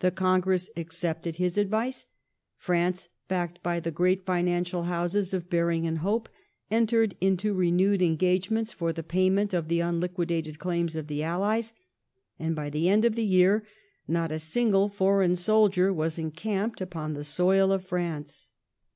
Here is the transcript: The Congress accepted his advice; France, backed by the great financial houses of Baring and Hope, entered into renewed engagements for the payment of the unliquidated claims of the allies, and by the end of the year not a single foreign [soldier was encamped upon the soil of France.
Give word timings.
The 0.00 0.10
Congress 0.10 0.70
accepted 0.76 1.36
his 1.36 1.56
advice; 1.56 2.06
France, 2.56 3.10
backed 3.28 3.62
by 3.62 3.78
the 3.78 3.92
great 3.92 4.26
financial 4.26 4.82
houses 4.82 5.32
of 5.32 5.48
Baring 5.48 5.86
and 5.86 5.98
Hope, 5.98 6.28
entered 6.68 7.16
into 7.20 7.54
renewed 7.54 8.02
engagements 8.02 8.72
for 8.72 8.92
the 8.92 9.04
payment 9.04 9.54
of 9.54 9.68
the 9.68 9.78
unliquidated 9.78 10.58
claims 10.58 10.96
of 10.96 11.06
the 11.06 11.22
allies, 11.22 11.72
and 12.40 12.56
by 12.56 12.70
the 12.70 12.88
end 12.88 13.04
of 13.04 13.14
the 13.14 13.24
year 13.24 13.62
not 14.08 14.32
a 14.32 14.40
single 14.40 14.88
foreign 14.88 15.36
[soldier 15.36 15.92
was 15.92 16.18
encamped 16.18 16.80
upon 16.80 17.14
the 17.14 17.22
soil 17.22 17.70
of 17.70 17.84
France. 17.84 18.50